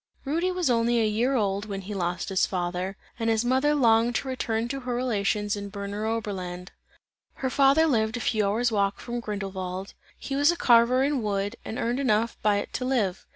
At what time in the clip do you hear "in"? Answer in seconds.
5.55-5.69, 11.03-11.21